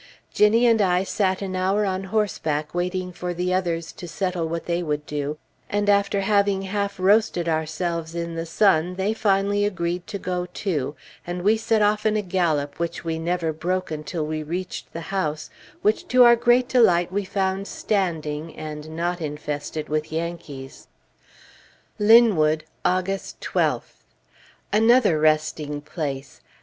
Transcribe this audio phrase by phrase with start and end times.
[0.33, 4.65] Ginnie and I sat an hour on horseback waiting for the others to settle what
[4.65, 5.37] they would do;
[5.69, 10.95] and after having half roasted ourselves in the sun, they finally agreed to go, too,
[11.27, 15.01] and we set off in a gallop which we never broke until we reached the
[15.13, 15.51] house,
[15.83, 20.87] which to our great delight we found standing, and not infested with Yankees.
[21.99, 24.01] LINWOOD, August 12th.
[24.73, 26.41] Another resting place!